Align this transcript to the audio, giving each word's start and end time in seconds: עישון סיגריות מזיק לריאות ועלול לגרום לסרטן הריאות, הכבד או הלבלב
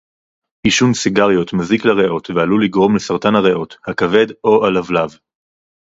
עישון 0.67 0.93
סיגריות 0.93 1.53
מזיק 1.53 1.85
לריאות 1.85 2.29
ועלול 2.29 2.63
לגרום 2.65 2.95
לסרטן 2.95 3.35
הריאות, 3.35 3.75
הכבד 3.87 4.27
או 4.43 4.65
הלבלב 4.65 5.11